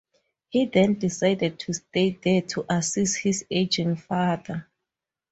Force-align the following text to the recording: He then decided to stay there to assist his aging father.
He 0.49 0.65
then 0.65 0.97
decided 0.97 1.59
to 1.59 1.73
stay 1.73 2.09
there 2.23 2.41
to 2.41 2.65
assist 2.67 3.19
his 3.19 3.45
aging 3.51 3.97
father. 3.97 4.67